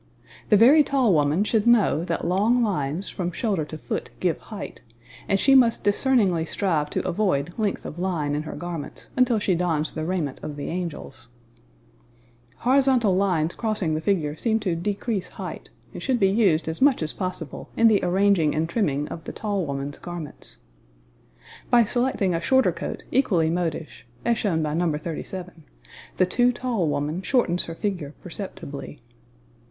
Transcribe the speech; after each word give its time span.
The 0.49 0.57
very 0.57 0.83
tall 0.83 1.13
woman 1.13 1.43
should 1.43 1.67
know 1.67 2.03
that 2.05 2.25
long 2.25 2.63
lines 2.63 3.07
from 3.07 3.31
shoulder 3.31 3.63
to 3.65 3.77
foot 3.77 4.09
give 4.19 4.39
height, 4.39 4.81
and 5.29 5.39
she 5.39 5.53
must 5.53 5.83
discerningly 5.83 6.43
strive 6.43 6.89
to 6.89 7.07
avoid 7.07 7.53
length 7.55 7.85
of 7.85 7.99
line 7.99 8.33
in 8.33 8.41
her 8.41 8.55
garments 8.55 9.11
until 9.15 9.37
she 9.37 9.53
dons 9.53 9.93
the 9.93 10.03
raiment 10.03 10.39
of 10.41 10.55
the 10.55 10.69
angels. 10.69 11.27
[Illustration: 12.65 12.65
NOS. 12.73 12.85
36 12.87 12.87
AND 12.87 13.01
37] 13.03 13.13
Horizontal 13.13 13.15
lines 13.15 13.53
crossing 13.53 13.93
the 13.93 14.01
figure 14.01 14.37
seem 14.37 14.59
to 14.61 14.75
decrease 14.75 15.27
height, 15.37 15.69
and 15.93 16.01
should 16.01 16.19
be 16.19 16.29
used 16.31 16.67
as 16.67 16.81
much 16.81 17.03
as 17.03 17.13
possible 17.13 17.69
in 17.77 17.87
the 17.87 18.03
arranging 18.03 18.55
and 18.55 18.67
trimming 18.67 19.07
of 19.09 19.25
the 19.25 19.31
tall 19.31 19.67
woman's 19.67 19.99
garments. 19.99 20.57
By 21.69 21.83
selecting 21.83 22.33
a 22.33 22.41
shorter 22.41 22.71
coat 22.71 23.03
equally 23.11 23.51
modish, 23.51 24.07
as 24.25 24.39
shown 24.39 24.63
by 24.63 24.73
No. 24.73 24.91
37, 24.97 25.63
the 26.17 26.25
too 26.25 26.51
tall 26.51 26.87
woman 26.87 27.21
shortens 27.21 27.65
her 27.65 27.75
figure 27.75 28.15
perceptibly. 28.23 28.99